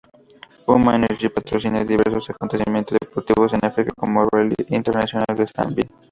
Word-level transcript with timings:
Puma 0.65 0.95
Energy 0.95 1.29
patrocina 1.29 1.83
diversos 1.85 2.31
acontecimientos 2.31 2.97
deportivos 2.99 3.53
en 3.53 3.63
África, 3.63 3.93
como 3.95 4.23
el 4.23 4.29
Rally 4.31 4.55
internacional 4.69 5.37
de 5.37 5.45
Zambia. 5.45 5.85